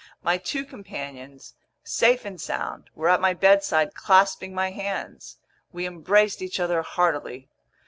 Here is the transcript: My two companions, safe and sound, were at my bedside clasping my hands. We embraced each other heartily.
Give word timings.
My 0.23 0.39
two 0.39 0.65
companions, 0.65 1.53
safe 1.83 2.25
and 2.25 2.41
sound, 2.41 2.89
were 2.95 3.07
at 3.07 3.21
my 3.21 3.35
bedside 3.35 3.93
clasping 3.93 4.51
my 4.51 4.71
hands. 4.71 5.37
We 5.71 5.85
embraced 5.85 6.41
each 6.41 6.59
other 6.59 6.81
heartily. 6.81 7.49